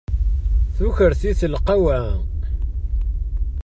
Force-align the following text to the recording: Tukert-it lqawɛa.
Tukert-it 0.75 1.41
lqawɛa. 1.53 2.01